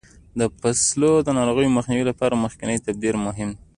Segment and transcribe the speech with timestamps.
[0.39, 3.61] د فصلو د ناروغیو مخنیوي لپاره مخکینی تدبیر مهم دی.